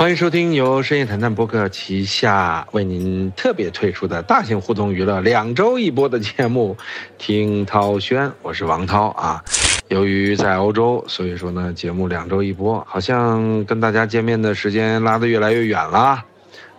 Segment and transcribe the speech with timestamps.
[0.00, 6.74] 欢迎收听由深夜谈谈播客旗下为您特别推出的大型互动娱乐两周一播的节目
[7.18, 9.44] 《听涛轩》，我是王涛啊。
[9.88, 16.24] 由于在欧洲，所以说呢，节目两周一播，好像跟大家见面的时间拉得越来越远了。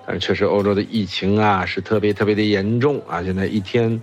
[0.08, 3.22] 但确实，欧洲的疫情啊是特别特别的严重啊！
[3.22, 4.02] 现在一天，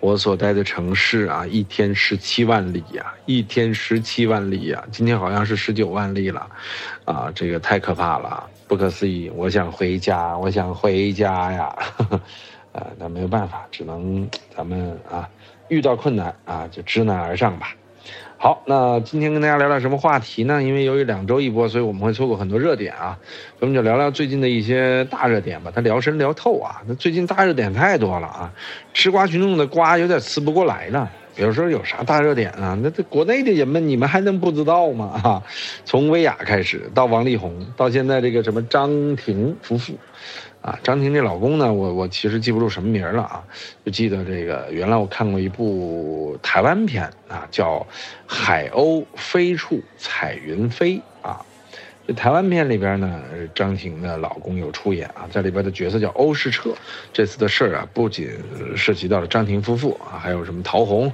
[0.00, 6.48] 我所在的城市啊，一天十七万里呀，一天十七万里呀，今天好像是十九万里了，
[7.04, 8.48] 啊，这个太可怕了。
[8.66, 11.76] 不可思议，我想回家，我想回家呀，
[12.72, 15.28] 呃， 那没有办法，只能咱们啊，
[15.68, 17.74] 遇到困难啊，就知难而上吧。
[18.42, 20.62] 好，那今天跟大家聊聊什么话题呢？
[20.62, 23.18] 因为由于两周一播，所以我们会错过很多热点啊，
[23.60, 26.80] 咱们就聊聊最近的一些大热点吧，它聊深聊透啊。
[26.86, 28.50] 那最近大热点太多了啊，
[28.94, 31.10] 吃瓜群众的瓜有点吃不过来了。
[31.36, 32.78] 比如说有啥大热点啊？
[32.82, 35.20] 那这国内的人们，你们还能不知道吗？
[35.22, 35.42] 啊，
[35.84, 39.92] 从薇娅开始，到王力宏，到现在这个什么张庭夫妇，
[40.62, 43.42] 啊，张庭这老公呢，我我其实记不住什么名了啊，
[43.84, 47.78] 就记得这个原来我看过一部台湾片啊，叫
[48.26, 51.40] 《海鸥飞处彩云飞》啊。
[52.06, 53.22] 这台湾片里边呢，
[53.54, 56.74] 张庭的老公有出演啊，在里边的角色叫欧世彻。
[57.12, 58.30] 这次的事儿啊，不仅
[58.76, 61.10] 涉及到了张庭夫妇啊，还有什么陶虹，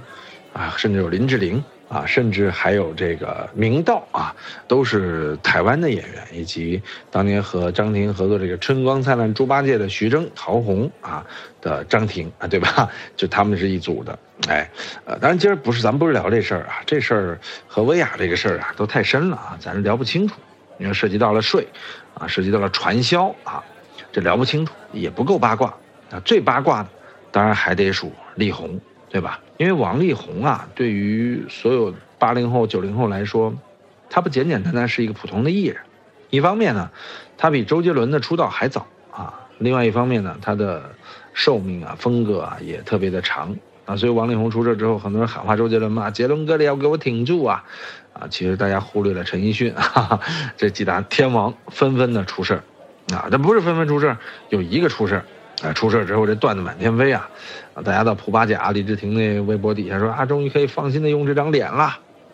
[0.52, 4.34] 啊，甚至有林志玲啊，甚至还有这个明道啊，
[4.66, 11.24] 都是台湾的演员，以及当年和张庭合作这个《春光灿烂猪八戒》的徐峥、陶虹啊
[11.60, 12.90] 的张庭啊，对吧？
[13.16, 14.18] 就他们是一组的。
[14.48, 14.68] 哎，
[15.04, 20.34] 呃，当然今儿不是咱们不是聊这事儿啊，这事儿和薇娅这个事儿啊都太深了啊，咱聊不清楚。
[20.78, 21.66] 因为，涉及到了税，
[22.12, 23.64] 啊，涉及到了传销啊，
[24.12, 25.74] 这聊不清楚，也不够八卦
[26.10, 26.20] 啊。
[26.22, 26.88] 最八卦的，
[27.30, 28.78] 当然还得数力宏，
[29.16, 29.40] 对吧？
[29.56, 33.50] 因为王力宏啊，对于所有八零后、九零后来说，
[34.10, 35.78] 他不简简单单是一个普通的艺人。
[36.28, 36.90] 一方面呢，
[37.38, 40.90] 他比周杰伦的出道还早啊；另外一方面呢，他的
[41.32, 43.56] 寿命啊、风格啊也特别的长
[43.86, 43.96] 啊。
[43.96, 47.64] 所以王力宏出事之后，很多人喊话周杰伦嘛：“杰伦哥，你要给我挺住啊！”
[48.12, 50.20] 啊，其实大家忽略了陈奕迅，哈哈，
[50.58, 52.60] 这几大天王纷纷的出事，
[53.14, 54.14] 啊，这不是纷纷出事，
[54.50, 55.22] 有一个出事，
[55.62, 57.28] 啊，出事之后这段子满天飞啊，
[57.74, 61.84] 啊，大家到蒲巴甲李治廷那微博底下说啊，终于可以放心的用这张脸了，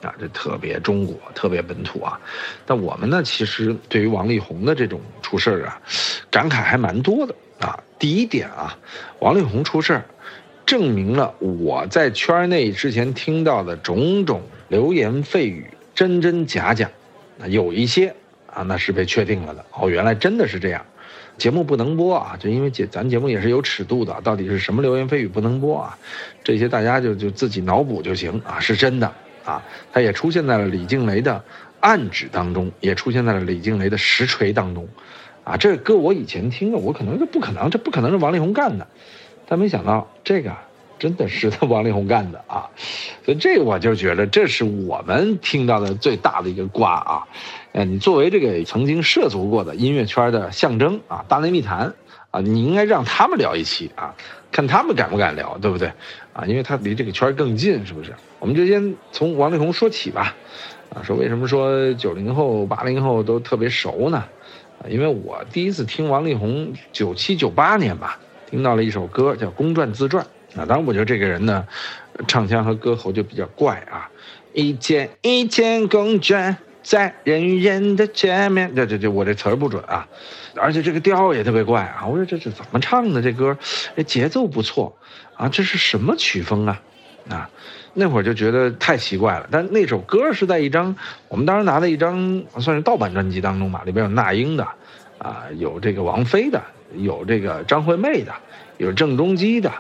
[0.02, 2.18] 啊，这特别中国，特别本土啊。
[2.66, 5.80] 但我们呢，其实对于王力宏的这种出事啊，
[6.30, 7.78] 感慨还蛮多的啊。
[7.98, 8.76] 第一点啊，
[9.20, 10.02] 王力宏出事，
[10.66, 14.42] 证明了我在圈内之前听到的种种。
[14.68, 16.90] 流言蜚语真真假假，
[17.36, 18.14] 那有一些
[18.46, 19.62] 啊，那是被确定了的。
[19.78, 20.82] 哦，原来真的是这样，
[21.38, 25.98] 节目不能播啊，就因为节咱节目也是有尺度的，到底是什么流言蜚语不能播啊？
[26.44, 29.12] 这些大家就就自己脑补就行啊，是真的
[29.44, 29.62] 啊。
[29.92, 31.42] 它也出现在了李静蕾的
[31.80, 34.86] 暗指当中，也出现在了李静蕾的实锤当中，
[35.44, 38.86] 啊，这搁我以前听了，我可能就不可能，这不可能是王力宏干的，
[39.48, 40.54] 但没想到这个。
[40.98, 42.70] 真的是他王力宏干的啊，
[43.24, 47.26] 所以这我就觉得这是我们听到的最大的一个瓜啊！
[47.72, 51.94] 哎，你作为这个曾经涉足过的音乐圈的象征啊，大内密谈
[52.30, 54.14] 啊，你应该让他们聊一期啊，
[54.50, 55.90] 看他们敢不敢聊，对不对
[56.34, 56.44] 啊？
[56.46, 58.12] 因为他离这个圈更近，是不是？
[58.40, 60.34] 我们就先从王力宏说起吧，
[60.94, 64.18] 啊，说为什么说九零后、八零后都特别熟呢？
[64.78, 68.18] 啊，因为我第一次听王力宏九七九八年吧，
[68.50, 70.22] 听到了一首歌叫《公转自转》。
[70.60, 71.66] 啊，当然，我觉得这个人呢，
[72.28, 74.10] 唱腔和歌喉就比较怪啊。
[74.52, 80.06] 一件一件公转在人与人的前面，这这这，我这词儿不准啊。
[80.56, 82.06] 而且这个调也特别怪啊。
[82.06, 83.22] 我说这这怎么唱的？
[83.22, 83.56] 这歌，
[83.96, 84.96] 这节奏不错
[85.36, 85.48] 啊。
[85.48, 86.80] 这是什么曲风啊？
[87.28, 87.48] 啊，
[87.94, 89.46] 那会儿就觉得太奇怪了。
[89.50, 90.96] 但那首歌是在一张
[91.28, 94.66] 我们当时拿的一张算是盗版专辑当中吧，里边有那英的，
[95.18, 96.60] 啊，有这个王菲的，
[96.96, 98.34] 有这个张惠妹的，
[98.78, 99.72] 有郑中基的。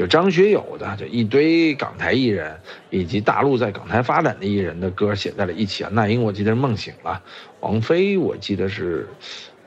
[0.00, 2.58] 有张学友的，就一堆港台艺人，
[2.88, 5.90] 以及大陆在港台发展的艺人的歌写在了一起啊。
[5.92, 7.22] 那英我记得是梦醒了，
[7.60, 9.06] 王菲我记得是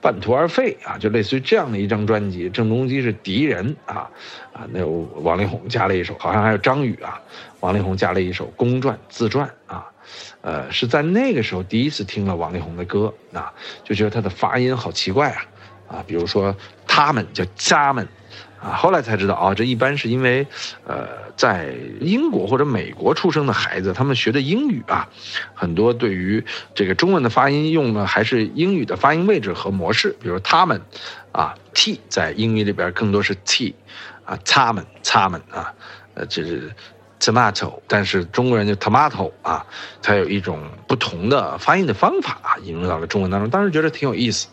[0.01, 2.49] 半途而废啊，就类似于这样的一张专辑。
[2.49, 4.09] 郑中基是敌人啊
[4.51, 7.21] 啊，那王力宏加了一首，好像还有张宇啊，
[7.59, 9.85] 王力宏加了一首公传自传啊，
[10.41, 13.53] 呃，是在那个时候第一次听了王力宏的歌啊，
[13.83, 15.45] 就觉得他的发音好奇怪啊
[15.87, 16.55] 啊，比如说
[16.87, 18.07] 他们叫家们。
[18.63, 20.47] 啊，后来才知道啊，这一般是因为，
[20.87, 25.09] 呃，在英国或者美国出生的孩子，他们学的英语啊，
[25.53, 26.43] 很多对于
[26.73, 30.81] 这个中文的发音用的还是英语的发音位置和模式，比如他们，
[31.33, 33.75] 啊，t 在英语里边更多是 t，
[34.23, 35.73] 啊，他们，他们啊，
[36.13, 36.71] 呃，这是
[37.19, 39.65] tomato，但是中国人就 tomato 啊，
[40.01, 44.47] 它有一种不同的发音的方法啊，引入到了中文当中，当时觉得挺有意思。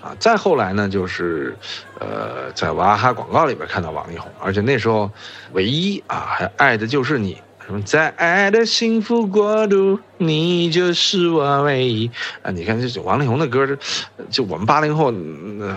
[0.00, 1.56] 啊，再后来呢，就是
[1.98, 5.10] 呃，在娃哈哈广告里边看到王力宏，而且那时候
[5.52, 7.40] 唯一啊，还爱的就是你。
[7.66, 12.10] 什么在爱的幸福国度，你就是我唯一
[12.40, 12.50] 啊！
[12.50, 13.76] 你看，这王力宏的歌，
[14.30, 15.12] 就我们八零后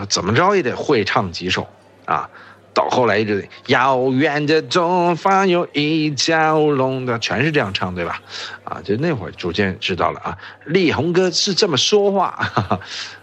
[0.07, 1.67] 怎么着也得会唱几首
[2.05, 2.29] 啊。
[2.73, 8.21] 到后来一直遥远的东方有一条龙的，全是这样唱，对吧？
[8.63, 10.37] 啊，就那会儿逐渐知道了啊，
[10.67, 12.79] 力宏哥是这么说话哈哈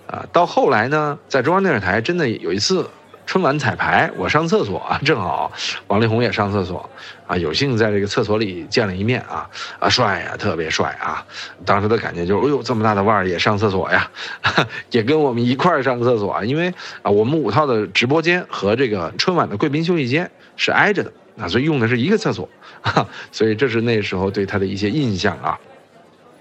[0.09, 0.27] 啊。
[0.33, 2.89] 到后来呢，在中央电视台真的有一次。
[3.29, 5.53] 春晚彩排，我上厕所啊，正好
[5.89, 6.89] 王力宏也上厕所，
[7.27, 9.47] 啊，有幸在这个厕所里见了一面啊，
[9.79, 11.23] 啊，帅呀，特别帅啊！
[11.63, 14.11] 当时的感觉就是，哎呦，这么大的腕儿也上厕所呀，
[14.93, 16.73] 也跟我们一块儿上厕所啊，因为
[17.03, 22.49] 啊，我们五套的直播间和这个春晚的贵宾休息间是挨着的啊，所以用的是一个厕所，
[23.31, 25.59] 所以这是那时候对他的一些印象啊。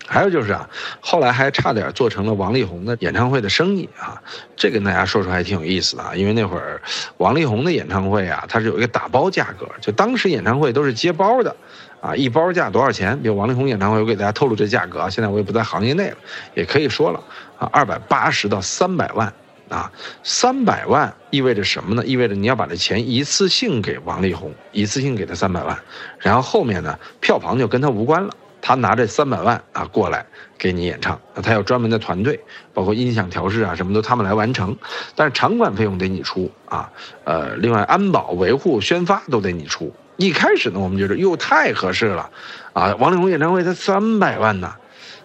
[0.08, 0.68] 还有就是啊，
[1.02, 4.20] 后来还差点做成了王力宏的演唱会的生意啊，
[4.56, 6.82] 这跟大家说说还挺有意思的啊，因为那会儿
[7.18, 11.54] 王力宏的演唱会啊，它是有一个打包价格，就当时演唱会都是接包的，
[12.00, 13.22] 啊，一包价多少钱？
[13.22, 16.18] 比如王力宏演唱会，我给大家透露这价格啊，现在我也不在行业内了，
[16.56, 17.22] 也可以说了
[17.60, 19.32] 啊，二百八十到三百万
[19.68, 19.92] 啊，
[20.24, 22.06] 三百万意味着什么呢？
[22.06, 25.78] 意味着你要把这钱一次性给王力宏，一次性给他三百万，
[26.20, 28.34] 然后后面呢，票房就跟他无关了。
[28.62, 30.26] 他拿这三百万啊过来
[30.58, 32.40] 给你演唱，他有专门的团队，
[32.74, 34.76] 包括音响调试啊，什么都他们来完成，
[35.16, 36.92] 但是场馆费用得你出啊，
[37.24, 39.94] 呃，另外安保维护、宣发都得你出。
[40.18, 42.30] 一开始呢，我们觉得哟太合适了，
[42.74, 44.74] 啊，王力宏演唱会才三百万呢，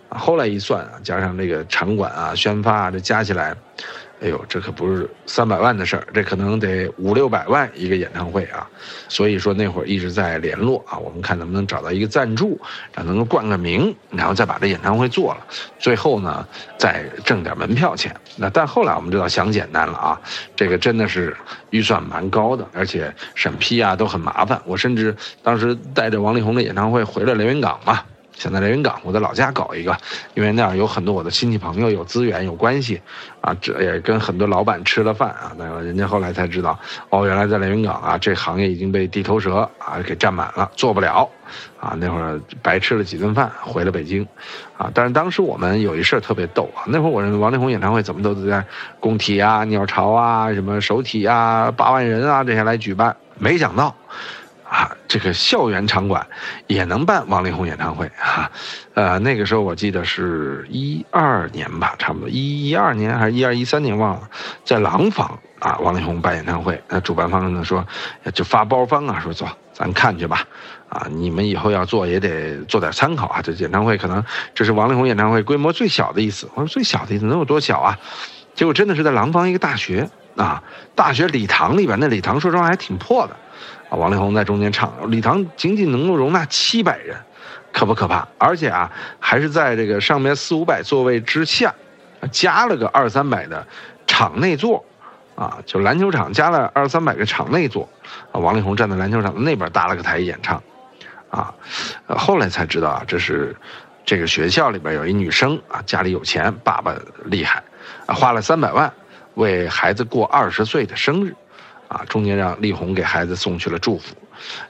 [0.08, 3.56] 啊，后来一算啊，加上这个场馆啊、宣发啊，这加起来。
[4.22, 8.70] 哎呦，这可不是三百万的事儿，这可能得五六百万一个演唱会啊！
[9.08, 12.60] 所以说那会儿一直在联络啊，我们看能不能找到一个赞助，
[12.94, 15.46] 然后能够冠个名，然后再把这演唱会做了，
[15.80, 16.46] 最后呢
[16.78, 18.14] 再挣点门票钱。
[18.36, 20.20] 那但后来我们知道想简单了啊，
[20.54, 21.36] 这个真的是
[21.70, 24.62] 预算蛮高的，而且审批啊都很麻烦。
[24.64, 28.00] 我甚至当时带着王力宏的演唱会回了连云港嘛。
[28.34, 29.96] 想在连云港，我在老家搞一个，
[30.34, 33.00] 因为那样有很多我的亲戚朋友，有资源有关系，
[33.40, 35.52] 啊，这也跟很多老板吃了饭啊。
[35.56, 36.78] 那人家后来才知道，
[37.10, 41.28] 哦，原来在连云港啊，这行业已经被地头蛇啊给占满了，做不了，
[41.78, 44.26] 啊，那会儿白吃了几顿饭，回了北京，
[44.76, 48.64] 啊，但是当时我们有一事儿特别逗啊，那会儿我认为王力宏演唱会怎么都在
[48.98, 53.94] 工体啊、鸟巢啊、什么首体啊、八万人啊这些来举办，没想到。
[55.08, 56.26] 这个校园场馆
[56.66, 58.50] 也能办王力宏演唱会啊，
[58.94, 64.28] 呃，那个时候我记得是一二年吧，差不多一一二年还是一二一三年忘了，
[64.64, 67.86] 在廊坊啊，王力宏办演唱会，那主办方呢说
[68.32, 70.44] 就发包方啊，说走，咱看去吧，
[70.88, 74.24] 啊，你们以后要做也得做点参考啊，这演唱会可能
[74.54, 77.98] 这是王力宏演唱会规模最小的一次，我说最小的一次能有多小啊？
[78.54, 80.62] 结果真的是在廊坊一个大学啊，
[80.94, 83.36] 大学礼堂里边，那礼堂说实话还挺破的。
[83.88, 87.16] 啊王力宏在中间唱，礼堂仅仅能够容纳七百人，
[87.72, 88.26] 可不可怕？
[88.38, 91.74] 而且啊，还是在这个上面四五百座位之下，
[92.30, 93.66] 加了个二三百的
[94.06, 94.84] 场内座，
[95.34, 97.88] 啊，就篮球场加了二三百个场内座，
[98.30, 100.62] 啊，王力宏站在篮球场的那边搭了个台演唱，
[101.30, 101.52] 啊，
[102.06, 103.54] 后来才知道啊，这是
[104.04, 106.94] 这个学校里边有一女生啊，家里有钱，爸爸
[107.24, 107.62] 厉害，
[108.06, 108.92] 啊，花了三百万
[109.34, 111.34] 为孩子过二十岁的生日。
[111.92, 114.14] 啊，中间让力宏给孩子送去了祝福，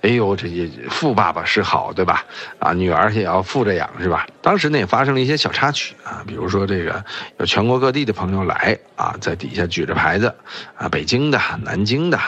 [0.00, 2.24] 哎呦，这些富爸爸是好，对吧？
[2.58, 4.26] 啊，女儿也要富着养，是吧？
[4.40, 7.04] 当时呢也发生了一些小插曲啊，比如说这个
[7.38, 10.34] 有全国各地的朋友来啊，在底下举着牌子，
[10.74, 12.18] 啊，北京的、南京的，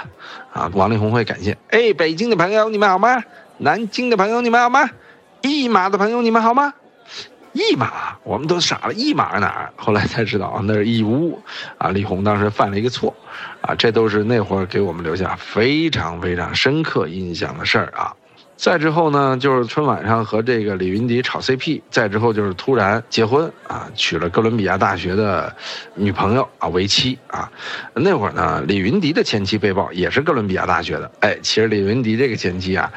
[0.52, 3.24] 啊，王力宏会感谢，哎，北京的朋友你们好吗？
[3.58, 4.88] 南京的朋友你们好吗？
[5.40, 6.72] 一马的朋友你们好吗？
[7.54, 9.72] 一马，我们都傻了，一马哪儿？
[9.76, 11.40] 后来才知道，那是义乌，
[11.78, 13.14] 啊，李红当时犯了一个错，
[13.62, 18.12] 啊，这都是那会儿给我们留下非常非常深刻印象的事儿啊。
[18.64, 21.82] 再之后呢，就是春晚上和这个李云迪炒 CP。
[21.90, 25.54] 再之后就是突然结婚啊，娶了哥伦比亚大学的
[25.94, 27.52] 女朋友啊为妻啊。
[27.92, 31.10] 那会儿呢，李云迪的前妻被曝也是哥伦比亚大学的。
[31.20, 32.90] 哎，其实李云迪这个前妻啊，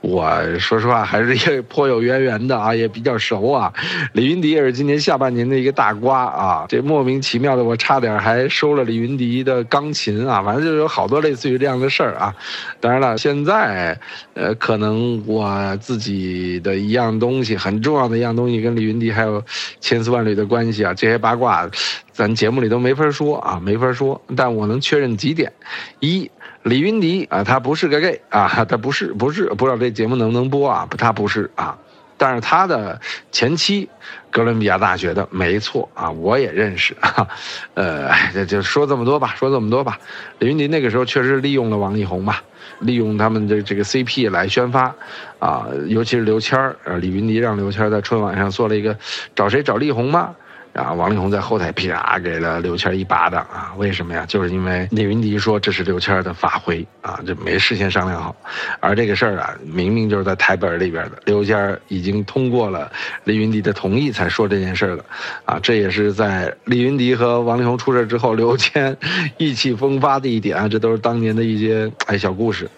[0.00, 3.70] 我说实话还是也颇有渊源的啊，也比较熟啊。
[4.14, 6.64] 李云迪也是今年下半年的一个大瓜啊。
[6.66, 10.42] 这莫名其妙的，我差点还收了李云迪的钢琴啊。
[10.42, 12.34] 反正就有好多类似于这样的事儿啊。
[12.80, 14.00] 当然了，现在
[14.32, 15.09] 呃可能。
[15.26, 19.42] 我自己的一样东西，很重要的一样东西，跟李云迪还有
[19.80, 20.92] 千丝万缕的关系啊！
[20.92, 21.70] 这些八卦，
[22.12, 24.20] 咱节目里都没法说啊，没法说。
[24.36, 25.52] 但我能确认几点：
[26.00, 26.30] 一，
[26.62, 30.88] 李云迪啊，他不是个 gay 啊，他不是，不是，不知道这节目能不能播啊？
[30.98, 31.78] 他不是啊。
[32.20, 33.00] 但是他的
[33.32, 33.88] 前妻，
[34.30, 37.26] 哥伦比亚大学的，没错啊，我也认识啊。
[37.72, 39.98] 呃，就就说这么多吧，说这么多吧。
[40.38, 42.42] 李云迪那个时候确实利用了王力宏吧，
[42.80, 44.94] 利用他们的这个 CP 来宣发，
[45.38, 48.94] 啊，尤其是刘谦儿，呃，李云迪让刘谦儿在春晚上做了一个
[49.34, 50.36] 找谁找力宏吗？
[50.72, 53.72] 然后王力宏在后台啪给了刘谦一巴掌啊！
[53.76, 54.24] 为什么呀？
[54.28, 58.34] 就是因为李云迪说这是刘谦的发挥啊，就没事先商量好。
[58.78, 62.90] 而这个事儿啊，明明就是在台本里边的，刘谦已经通过了
[63.24, 65.04] 李云迪的同意才说这件事的，
[65.44, 68.96] 啊，这也是在李云迪和王力宏出事之后，刘谦
[69.38, 72.70] 意气风发的一点啊，这都是当年的一些哎小故事。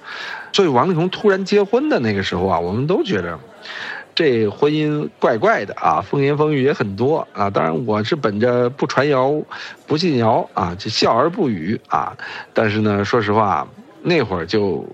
[0.54, 3.38] 所以王力宏突然结婚的那个时候啊，我们都觉得。
[4.14, 7.49] 这婚姻怪怪的啊，风言风语也很多啊。
[7.49, 9.42] 当然，我是本着不传谣、
[9.87, 12.16] 不信谣啊，就笑而不语啊。
[12.52, 13.66] 但是呢，说实话，
[14.02, 14.87] 那会儿就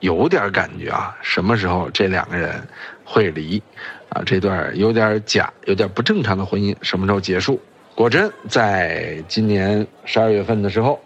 [0.00, 2.60] 有点感觉啊，什么时候这两个人
[3.04, 3.62] 会离
[4.08, 4.22] 啊？
[4.26, 7.60] 这段有点假、有点不正常的婚姻什么时候结束？
[7.94, 11.00] 果真在今年十二月份的时候，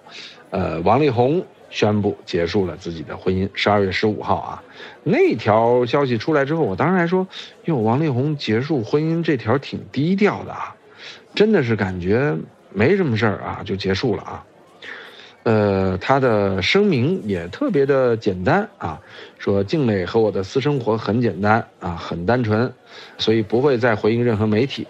[0.50, 1.44] 呃，王力宏。
[1.70, 3.48] 宣布结束了自己的婚姻。
[3.54, 4.62] 十二月十五号啊，
[5.02, 7.26] 那条消息出来之后，我当时还说
[7.66, 10.74] ：“哟，王力宏结束婚姻这条挺低调的啊，
[11.34, 12.36] 真的是感觉
[12.72, 14.44] 没什么事儿啊，就结束了啊。”
[15.44, 19.00] 呃，他的声明也特别的简单啊，
[19.38, 22.70] 说静蕾和我的私生活很简单啊，很单纯，
[23.16, 24.86] 所以不会再回应任何媒体。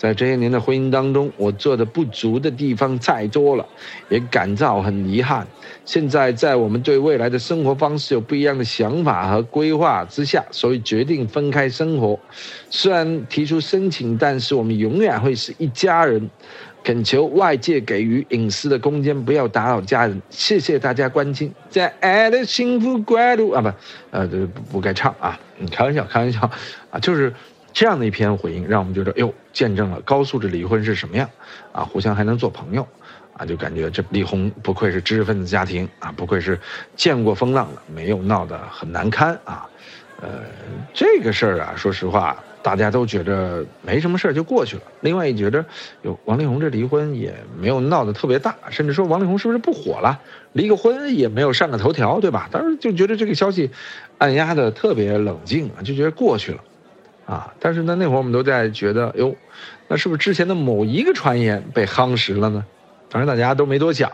[0.00, 3.66] 在这些年的婚姻当中，我做的不足的地方太多了，
[4.08, 5.46] 也感到很遗憾。
[5.84, 12.18] 现在在我们对未来的生活方式有不一样的想法和规划之下，所以决定分开生活。
[12.70, 16.30] 虽然提出申请，但是我们永远会是一家人。
[16.82, 20.22] 恳求外界给予隐私的空间，不要打扰家人。
[20.30, 23.70] 谢谢大家关心，在爱的幸福国度啊，不，
[24.12, 26.50] 呃，不不该唱啊，你开玩笑，开玩笑，
[26.90, 27.30] 啊，就是。
[27.72, 31.28] 这样的一篇回应，让我们觉得，哟，见证了高素质离婚是什么样，
[31.72, 32.86] 啊，互相还能做朋友，
[33.34, 36.58] 啊，就感觉这李红不愧是知识分子家庭啊，不愧是
[36.96, 39.68] 见过风浪的，没有闹得很难堪啊，
[40.20, 40.44] 呃，
[40.92, 44.82] 这个事儿啊，说实话，大家都觉得没什么事儿就过去了。
[45.00, 45.64] 另外一觉得，
[46.02, 50.20] 哟，王力宏这离婚也没有闹得特别大，甚至说王力宏是不是不火了，
[50.52, 52.48] 离个婚也没有上个头条，对吧？
[52.52, 53.70] 当时就觉得这个消息
[54.18, 56.62] 按压的特别冷静啊，就觉得过去了。
[57.30, 57.54] 啊！
[57.60, 59.36] 但是呢，那会儿我们都在觉得，哟，
[59.86, 62.66] 那是不是之前的某一个传言被夯实了呢？
[63.08, 64.10] 当然大家都没多想，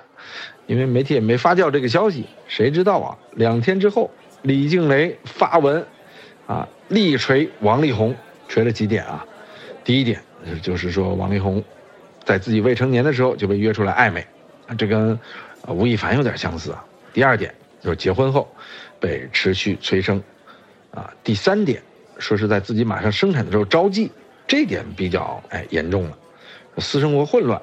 [0.67, 2.27] 因为媒体也没发酵这个消息。
[2.47, 3.17] 谁知道啊？
[3.33, 4.11] 两天之后，
[4.43, 5.83] 李静蕾发文，
[6.47, 8.15] 啊，力锤王力宏，
[8.49, 9.25] 锤了几点啊？
[9.83, 10.21] 第一点
[10.61, 11.65] 就是说，王力宏
[12.23, 14.27] 在自己未成年的时候就被约出来暧昧，
[14.77, 15.19] 这跟
[15.69, 16.85] 吴亦凡有点相似啊。
[17.15, 18.47] 第二点就是结婚后
[19.01, 20.23] 被持续催生，
[20.91, 21.81] 啊，第三点。
[22.19, 24.11] 说是在自己马上生产的时候招妓，
[24.47, 26.17] 这点比较哎严重了，
[26.79, 27.61] 私生活混乱，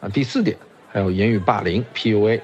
[0.00, 0.56] 啊，第四点
[0.90, 2.40] 还有言语霸凌 PUA，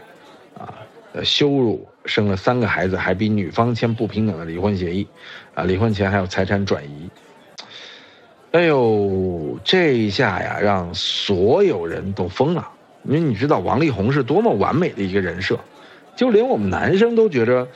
[0.57, 0.75] 啊，
[1.12, 5.07] 呃羞辱，生了三个孩子还逼女方签不平等的离婚协议，
[5.55, 7.11] 啊，离婚前还有财产转移，
[8.53, 12.69] 哎呦，这一下呀让所有人都疯了，
[13.05, 15.59] 因为你知道王力宏是多么完美的一个人设，
[16.15, 17.67] 就连我们男生都觉着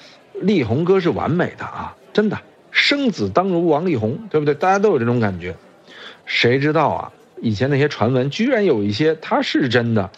[0.41, 2.39] 力宏哥是完美的啊，真的。
[2.73, 4.55] 生子当如王力宏，对不对？
[4.55, 5.55] 大家都有这种感觉。
[6.27, 7.13] 谁知道啊？
[7.41, 10.11] 以前那些传闻，居然有一些他是真的，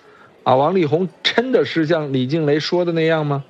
[0.45, 3.45] 啊，王力宏真的是像李静蕾说的那样吗？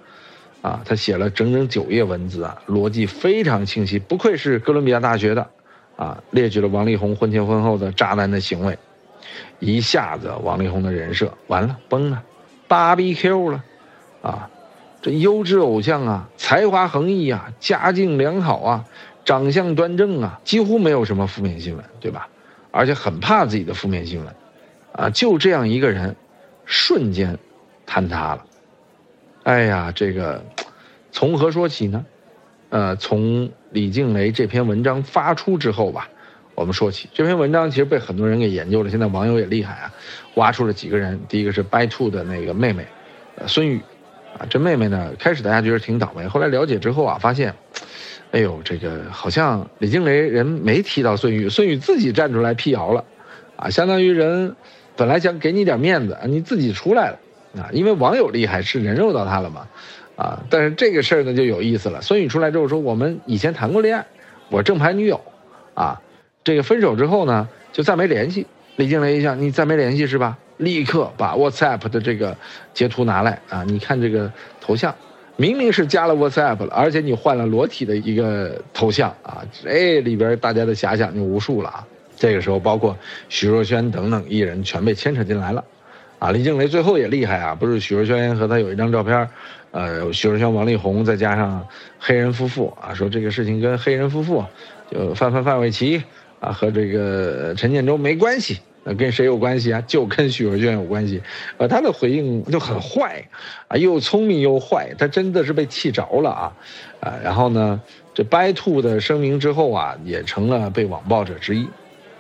[0.63, 5.47] 啊，他写了整整九页文字啊，逻辑非常清晰，不愧是哥伦比亚大学的，
[5.97, 8.79] 啊，列举了王力宏婚前婚后的渣男的行为，
[9.59, 12.23] 一下子王力宏的人设完了崩了，
[12.67, 13.65] 芭比 Q 了，
[14.23, 14.49] 啊。
[15.05, 18.85] 这优质偶像啊，才华横溢啊，家境良好啊，
[19.23, 22.27] 长相端正啊，几乎没有什么负面新闻，对吧？
[22.71, 24.35] 而且很怕自己的负面新闻，
[24.93, 26.17] 啊，就这样一个人，
[26.65, 27.39] 瞬间
[27.87, 28.47] 坍塌了。
[29.43, 30.43] 哎呀，这个
[31.13, 32.07] 从何说起呢？
[32.71, 36.09] 呃，从李静蕾这篇文章发出之后吧，
[36.55, 38.89] 我们说起这篇文章，其实被很多人给研究了。
[38.89, 39.93] 现在网友也厉害啊，
[40.37, 41.21] 挖出了几个人。
[41.29, 42.87] 第一个是 By Two 的那个妹妹，
[43.37, 43.83] 呃，孙宇。
[44.39, 47.55] 啊，这妹妹呢，开始大家觉得挺倒霉，后来了解之后啊，发现，
[48.33, 53.05] 哎呦，这个好像李静蕾人没提到孙宇，孙宇自己站出来辟谣了，
[53.57, 54.57] 啊，相当于人
[54.97, 57.19] 本来想给你点面子，你自己出来了，
[57.63, 59.69] 啊，因为网友厉害是人肉到他了嘛，
[60.17, 64.07] 啊，但是这个事儿呢就有意思了，孙宇出来之后说我们以前谈过恋爱，
[64.51, 65.21] 我正牌女友，
[65.75, 66.03] 啊，
[66.43, 70.39] 这个分手之后呢就再没联系，李静蕾一想你再没联系是吧？
[70.57, 72.37] 立刻把 WhatsApp 的这个
[72.73, 73.65] 截图拿来啊！
[73.65, 74.95] 你看这个头像，
[75.37, 81.87] 明明是加了 WhatsApp 了，而且你换了裸体的一个头像啊，这里边大家的遐想就无数了啊。
[82.17, 82.97] 这个时候，包括
[83.29, 85.65] 许若瑄等等艺人全被牵扯进来了，
[86.21, 89.29] 啊，李静蕾最后也厉害啊，不是许若瑄和他有一张照片，
[89.73, 91.67] 呃，许若瑄、王力宏再加上
[91.99, 94.45] 黑人夫妇啊，说这个事情跟黑人夫妇，
[94.89, 96.01] 就范范范玮琪
[96.39, 98.61] 啊和这个陈建州没关系。
[98.85, 99.81] 那跟谁有关系啊？
[99.87, 101.23] 就跟许文娟有关系，
[101.57, 103.25] 呃，他的回应就很坏，
[103.67, 106.53] 啊，又聪明又坏，他真的是被气着了啊，
[107.01, 107.81] 啊，然后呢，
[108.13, 111.67] 这白兔的声明之后啊，也成了被网暴者之一。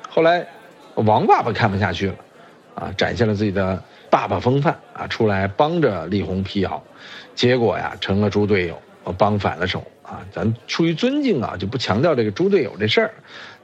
[0.09, 0.47] 后来，
[0.95, 2.15] 王爸爸看不下去了，
[2.75, 6.83] 啊，展现了自己的爸爸风范啊，出来帮着力宏辟谣，
[7.35, 8.81] 结果呀，成了猪队友，
[9.19, 10.25] 帮反了手啊。
[10.33, 13.11] 咱出于尊敬啊，就不强调这个猪队友这事儿，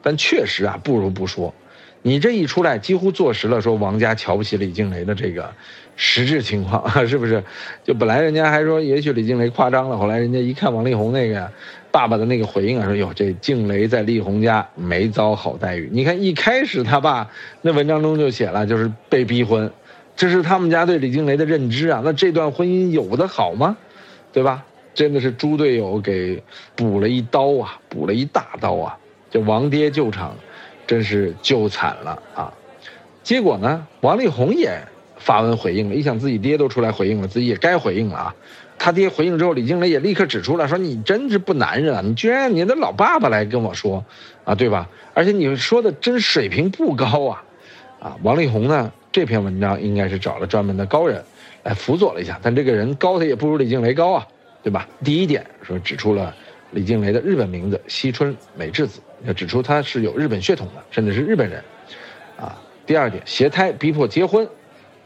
[0.02, 1.54] 但确实啊，不如不说。
[2.02, 5.52] 你这一出来，几乎坐实了说王家瞧不起李静蕾的这个
[5.97, 7.42] 实质情况， 是不是？
[7.85, 11.50] 就本来人家还说也许李静蕾夸张了，后来人家一看王力宏那个
[11.90, 15.88] 爸爸的那个回应啊，说哟这静蕾在力宏家没遭好待遇。
[15.92, 17.30] 你看一开始他爸
[17.62, 19.71] 那文章中就写了，就是被逼婚，
[20.16, 22.00] 这是他们家对李静蕾的认知啊。
[22.02, 23.76] 那这段婚姻有的好吗？
[24.33, 24.64] 对吧？
[24.92, 26.42] 真的是猪队友给
[26.75, 28.99] 补了一刀啊，补了一大刀啊！
[29.30, 30.35] 就王爹救场。
[30.90, 32.52] 真是救惨了啊！
[33.23, 34.76] 结果呢，王力宏也
[35.18, 35.94] 发文回应了。
[35.94, 38.35] 一想自己爹都出来回应了，自己也该回应了啊。
[38.76, 42.02] 他爹回应之后，李静蕾也立刻指出了，说你真是不男人啊！
[42.04, 44.04] 你居然让你的老爸爸来跟我说，
[44.42, 44.88] 啊，对吧？
[45.14, 47.44] 而且你说的真水平不高啊！
[48.00, 51.23] 啊，王力宏呢，这篇文章应该是找了专门的高人
[51.62, 54.26] 来辅佐了一下，但这个人高他也不如李静蕾高啊，
[54.64, 54.88] 对吧？
[55.04, 56.35] 第一点说指出了
[56.73, 59.00] 李静蕾的日本名字西村美智子。
[59.24, 61.62] 要指出他是有日本血统的，甚至是日本人，
[62.38, 62.60] 啊。
[62.86, 64.49] 第二点，携胎逼迫结婚，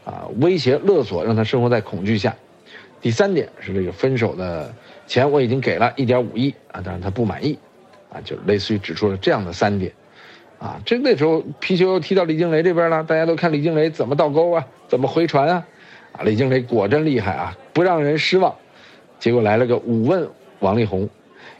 [0.05, 2.35] 啊，威胁勒索，让他生活在恐惧下。
[2.99, 4.73] 第三点是这个分手的
[5.05, 7.59] 钱我已经给了一点五亿啊，但是他不满意，
[8.09, 9.91] 啊，就类似于指出了这样的三点，
[10.57, 15.67] 啊，这那时候皮球又踢到李静蕾这边了，大家都看李静蕾怎么倒钩啊，怎么回传啊，
[16.13, 18.55] 啊，李静蕾果真厉害啊，不让人失望。
[19.19, 20.27] 结果来了个五问
[20.59, 21.07] 王力宏。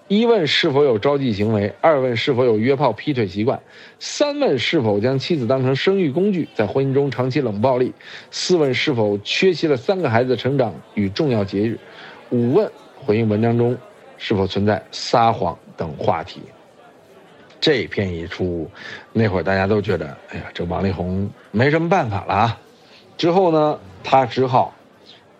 [0.08, 3.60] 一问是否有招妓行为，二问是否有约炮劈腿习惯，
[3.98, 7.92] 三问是否将妻子当成生育工具，在婚姻中长期冷暴力，
[8.30, 11.80] 四问是否缺席了三个孩子的成长与重要节日，
[12.30, 12.72] 五问
[13.04, 13.76] 回应文章中
[14.18, 16.40] 是否存在撒谎等话题。
[17.60, 18.70] 这篇一出，
[19.12, 22.60] 那会儿大家都觉得，哎呀，这王力宏没什么办法了啊。
[23.18, 24.72] 之后呢，他只好，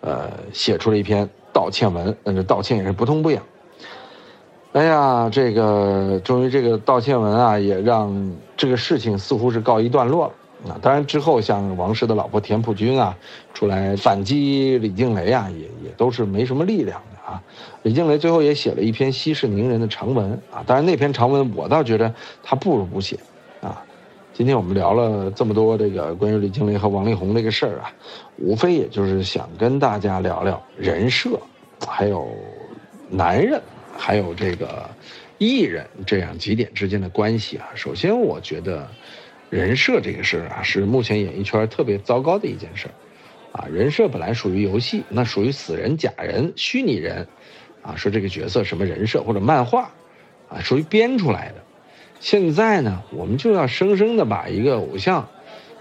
[0.00, 3.40] 呃，写出了一篇道歉文，但是道歉也是不痛不痒。
[4.76, 10.76] 哎呀，这个终于这个道歉文啊，也让这个事情似乎是告一段落了啊。
[10.82, 13.16] 当然之后像王石的老婆田朴珺啊，
[13.54, 17.42] 出来反击李静蕾啊，也也都是没什么力量的啊。
[17.84, 23.18] 李静蕾最后也写了一篇息事宁人的长文啊，当然那篇长文我倒觉得他不如不写
[23.62, 23.82] 啊。
[24.34, 27.90] 今天我们聊了这么多这个关于李静蕾和王力宏这个事儿啊，
[28.36, 31.40] 无非也就是想跟大家聊聊人设，
[31.88, 32.28] 还有
[33.08, 33.58] 男人。
[33.96, 34.88] 还有这个
[35.38, 38.88] 艺人这样几点之间的关系啊，首先我觉得
[39.50, 42.94] 人设这个事儿啊，是目前演艺圈特别糟糕的一件事儿
[43.58, 43.66] 啊。
[43.70, 47.26] 人设本来属于游戏，那属于死人、假人、虚拟人
[47.82, 49.90] 啊，说这个角色什么人设或者漫画
[50.48, 51.54] 啊，属于编出来的。
[52.18, 55.28] 现在呢，我们就要生生的把一个偶像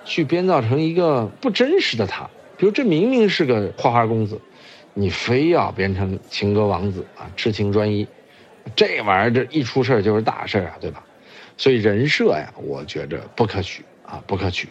[0.03, 4.39] 去编造成一个不真实的他，比如这明明是个花花公子。
[4.97, 8.07] 你非要变成情歌王子啊，痴情专一，
[8.77, 11.03] 这玩意儿这一出事儿就是大事儿啊，对吧？
[11.57, 14.69] 所以人设呀，我觉着不可取啊，不可取。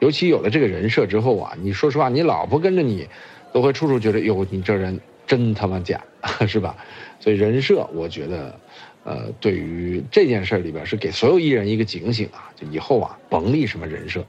[0.00, 3.06] 尤其有了这个人设之后啊，你说实话，你老婆跟着你，
[3.52, 6.02] 都会处处觉得哟，你这人真他妈假，
[6.48, 6.74] 是吧？
[7.20, 8.58] 所以人设，我觉得，
[9.04, 14.24] 呃，对于这件事里边是给所有艺人一个警醒啊，就以后啊，甭立什么人设，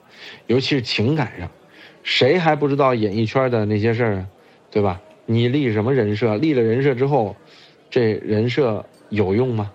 [0.48, 1.50] 尤其是情感上，
[2.04, 4.28] 谁还不知道演艺圈的那些事儿啊，
[4.72, 5.02] 对吧？
[5.28, 6.36] 你立什么人设？
[6.38, 7.36] 立了人设之后，
[7.90, 9.72] 这人设有用吗？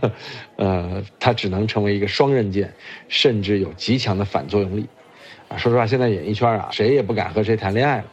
[0.56, 2.72] 呃，它只能成为一个双刃剑，
[3.08, 4.86] 甚至有极强的反作用力。
[5.48, 8.04] 啊，说实话，现在演艺圈啊，谁也不敢和谁谈恋爱了。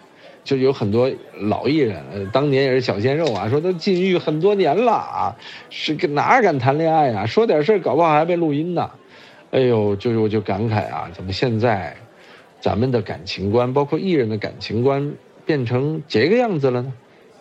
[0.44, 5.36] 就有很多老艺人，当年也是小鲜肉啊，说都禁欲很多年了啊，
[5.70, 7.26] 是哪敢谈恋爱啊？
[7.26, 8.92] 说点事儿，搞不好还被录音呢。
[9.52, 11.96] 哎呦，就我就感慨啊，怎么现在
[12.60, 15.14] 咱们的感情观，包括艺人的感情观？
[15.46, 16.94] 变成这个样子了呢？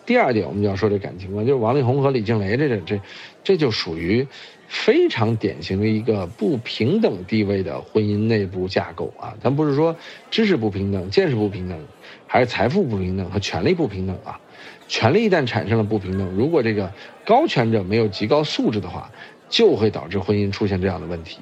[0.05, 3.01] 第二点，我们就要说这感情观，就是王力宏和李静蕾这这这，
[3.43, 4.27] 这就属于
[4.67, 9.33] 非常典型的一个不平等地位的婚姻内部架构啊。
[9.41, 9.95] 咱不是说
[10.29, 11.79] 知识不平等、见识不平等，
[12.27, 14.37] 还是财富不平等和权力不平等啊？
[14.89, 16.91] 权力一旦产生了不平等，如果这个
[17.25, 19.09] 高权者没有极高素质的话，
[19.47, 21.39] 就会导致婚姻出现这样的问题。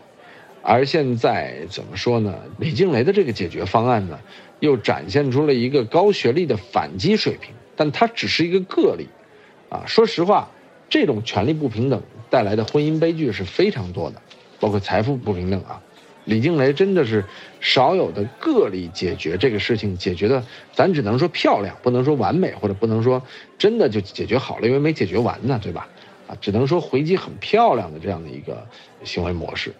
[0.62, 2.36] 而现在怎么说呢？
[2.60, 4.20] 李静蕾的这个解决方案呢，
[4.62, 9.08] 又展现出了一个高学历的反击水平，但它只是一个个例，
[9.70, 10.50] 啊，说实话，
[10.88, 14.22] 这种权力不平等带来的婚姻悲剧是非常多的，
[14.60, 15.82] 包括财富不平等啊。
[16.26, 17.26] 李静蕾真的是
[17.60, 23.22] 少有的个例解决这个事情，解决的咱只能说漂亮，不能说完美，或者不能说
[23.58, 25.88] 真的就解决好了，因为没解决完呢，对吧？
[26.28, 28.64] 啊，只能说回击很漂亮的这样的一个
[29.04, 29.74] 行为模式。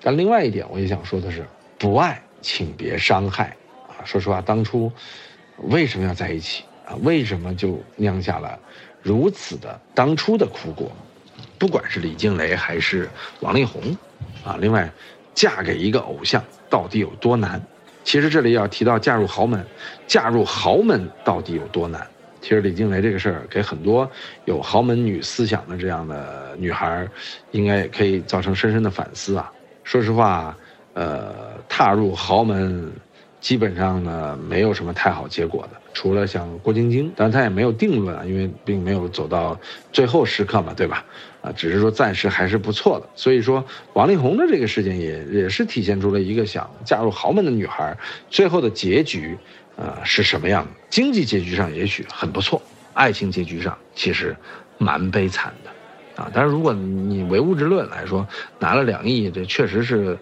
[0.00, 1.44] 但另外一点，我也想说的是，
[1.76, 3.56] 不爱请别伤害！
[4.04, 4.90] 说实话，当初
[5.58, 6.94] 为什么要在一起啊？
[7.02, 8.58] 为什么就酿下了
[9.02, 10.90] 如此的当初的苦果？
[11.58, 13.08] 不管是李静蕾还是
[13.40, 13.82] 王力宏，
[14.44, 14.90] 啊，另外。
[15.34, 17.62] 嫁给一个偶像到底有多难？
[18.02, 19.64] 其实这里要提到嫁入豪门，
[20.04, 22.04] 嫁入豪门到底有多难？
[22.40, 24.10] 其实李静蕾这个事儿给很多
[24.46, 27.06] 有豪门女思想的这样的女孩，
[27.52, 29.52] 应该可以造成深深的反思啊。
[29.84, 30.56] 说实话，
[30.94, 32.92] 呃，踏入豪门，
[33.48, 39.58] 基本上呢没有什么太好结果的，除了像郭晶晶，但她也没有定论啊，因为并没有走到
[39.90, 41.02] 最后时刻嘛，对吧？
[41.40, 47.96] 啊，只是说暂时还是不错的，所以说王力宏的这个事件也也是体现出了一个想嫁入豪门的女孩
[48.28, 49.34] 最后的结局，
[49.76, 50.70] 呃是什么样的？
[50.90, 52.60] 经济结局上也许很不错，
[52.92, 54.36] 爱情结局上其实
[54.76, 60.18] 蛮悲惨的，啊，但是如果你唯物质论来说，拿了两亿，这确实是，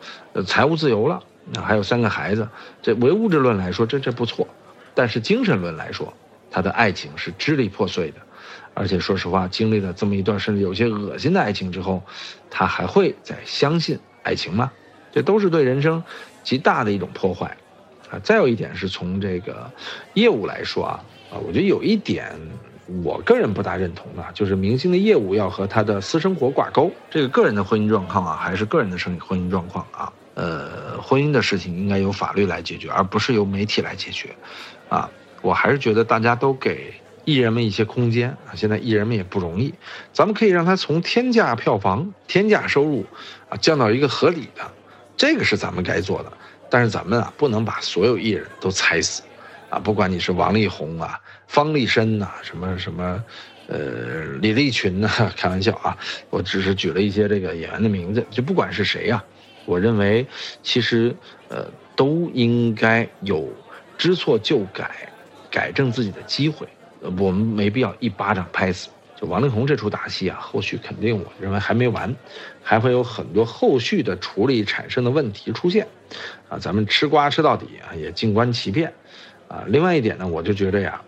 [0.46, 1.20] 财务自由了，
[1.54, 2.48] 啊，还有三个孩子，
[2.82, 4.48] 这唯物质论来说，这这不错，
[4.94, 6.12] 但是精神论来说，
[6.50, 8.16] 他的爱情是支离破碎的。
[8.74, 12.02] 而且说实话，经历了这么一段甚至有些恶心的爱情之后，
[12.50, 14.70] 他还会再相信爱情吗？
[15.12, 16.04] 这都是对人生
[16.42, 17.56] 极大的一种破坏，
[18.10, 18.18] 啊！
[18.22, 19.70] 再有一点是从这个
[20.12, 22.30] 业务来说啊，啊，我觉得有一点
[23.02, 26.92] 我个人不大认同的，就是明星的业务要和他的私生活挂钩。
[27.08, 34.28] 这个个人的婚姻状况啊，还是个人的生婚姻状况啊，呃，婚姻的事情应该由法律来解决，而不是由媒体来解决，
[34.88, 35.10] 啊，
[35.42, 36.94] 我还是觉得大家都给。
[37.28, 39.74] 艺人们一些空间啊，现在艺人们也不容易，
[40.12, 43.04] 咱们可以让他从天价票房、天价收入，
[43.48, 44.62] 啊降到一个合理的，
[45.16, 46.32] 这个是咱们该做的。
[46.70, 49.24] 但是咱们啊，不能把所有艺人都踩死，
[49.68, 51.18] 啊，不管你是王力宏啊、
[51.48, 53.24] 方力申呐、什么什么，
[53.66, 55.98] 呃，李立群呐， 开玩笑啊，
[56.30, 59.24] 我只是举了一些这个演员的名字，就不管是谁呀，
[59.66, 60.26] 我认为
[60.62, 61.14] 其实
[61.48, 63.46] 呃都应该有
[63.98, 65.12] 知错就改、
[65.50, 66.66] 改正自己的机会。
[67.18, 68.88] 我们没必要一巴掌拍死。
[69.18, 72.14] 就王力宏这出大戏啊，后续肯定我认为还没完，
[72.62, 75.88] 还会有很多后续的处理产生的问题出现，
[76.50, 78.92] 啊，咱们吃瓜吃到底啊，也静观其变，
[79.48, 81.00] 啊，另外一点呢，我就觉得呀，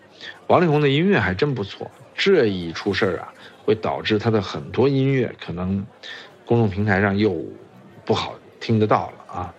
[0.47, 3.29] 王力宏的音乐还真不错，这一出事儿啊，
[3.63, 5.85] 会导致他的很多音乐可能
[6.47, 7.45] 公众平台上又
[8.07, 9.55] 不好听得到了啊，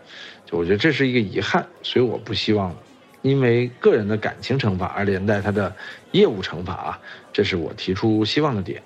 [0.45, 2.75] 就我觉得这是一个遗憾，所以我不希望。
[3.21, 5.75] 因为个人的感情惩罚而连带他的
[6.11, 6.99] 业务惩罚啊，
[7.33, 8.81] 这是我提出希望的点。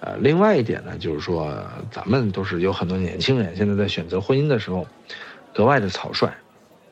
[0.00, 4.86] 呃，另外一点呢，就是说咱们都是有很多年轻人现在在选择婚姻的时候，
[5.54, 6.30] 格外的草率，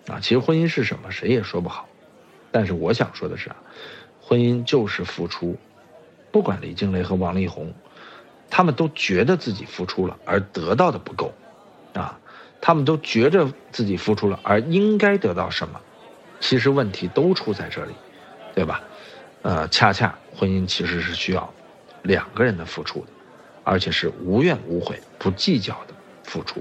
[0.09, 1.87] 啊，其实婚姻是什么，谁也说不好。
[2.51, 3.57] 但是我想说的是啊，
[4.23, 5.55] 婚姻就是付出，
[6.33, 7.75] 不管李静蕾和王力宏，
[8.49, 11.35] 他们都觉得自己付出了而得到的不够，
[11.93, 12.19] 啊，
[12.66, 15.81] 他们都觉着自己付出了而应该得到什么。
[16.40, 17.92] 其实问题都出在这里，
[18.57, 18.83] 对吧？
[19.42, 21.55] 呃，恰恰婚姻其实是需要
[22.02, 23.07] 两个人的付出的，
[23.62, 26.61] 而且是无怨无悔、不计较的付出。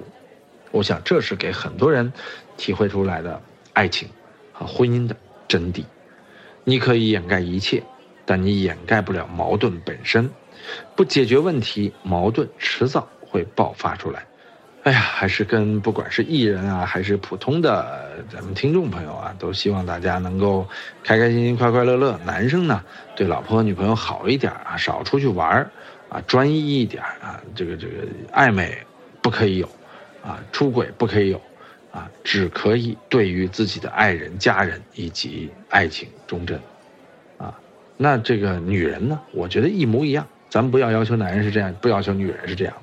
[0.69, 2.13] 我想这是给很多人
[2.55, 3.41] 体会出来的
[3.73, 4.07] 爱情
[4.53, 5.15] 和婚姻的
[5.47, 5.85] 真谛。
[6.63, 7.81] 你可以掩盖一切，
[8.27, 10.29] 但你掩盖不了矛盾本身。
[10.95, 14.27] 不解决问题，矛盾迟早会爆发出来。
[14.85, 20.63] 哎呀，还是跟不管是艺人啊，还是普通的咱们听众朋友啊，都希望大家能够
[21.03, 22.19] 开开心心、快快乐乐。
[22.23, 22.83] 男生呢，
[23.15, 25.71] 对老婆和女朋友好一点啊，少出去玩儿
[26.07, 27.41] 啊，专一一点啊。
[27.55, 27.93] 这个这个
[28.31, 28.77] 暧昧
[29.23, 29.67] 不可以有，
[30.23, 31.41] 啊，出轨不可以有，
[31.91, 36.59] 啊，只可以对于自己的爱人、家人以及爱情忠贞，
[37.39, 37.57] 啊。
[37.97, 40.27] 那这个女人呢，我觉得一模一样。
[40.47, 42.73] 咱们不要要求男人是这样，不要求女人是这样，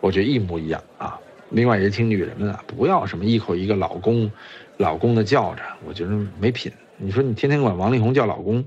[0.00, 1.19] 我觉得一模一样啊。
[1.50, 4.30] 另外也请女人们啊，不要什么一口一个老公，
[4.78, 6.72] 老公的叫着，我觉得没品。
[6.96, 8.64] 你说你天天管王力宏叫老公，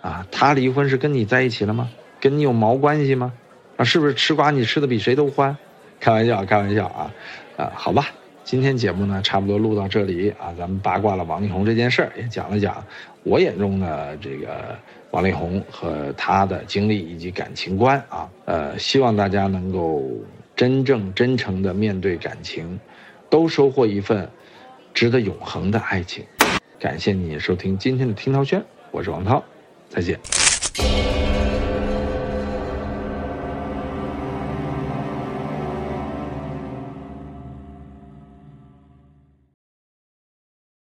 [0.00, 1.88] 啊，他离婚是跟你在一起了吗？
[2.20, 3.32] 跟你有毛关系吗？
[3.76, 5.56] 啊，是不是吃瓜你吃的比谁都欢？
[6.00, 7.12] 开玩笑，开玩笑啊，
[7.56, 8.06] 啊，好吧，
[8.44, 12.82] 今天节目呢，差不多录到这里啊，咱们八卦了王力宏这件事儿，也讲了讲
[13.22, 14.78] 我眼中的这个
[15.10, 18.28] 王力宏和他的经历以及感情观啊。
[18.46, 20.02] 呃，希望大家能够
[20.56, 22.80] 真正真诚的面对感情，
[23.28, 24.30] 都收获一份
[24.94, 26.24] 值得永恒的爱情。
[26.80, 29.44] 感谢你收听今天的听涛轩，我是王涛，
[29.90, 30.18] 再见。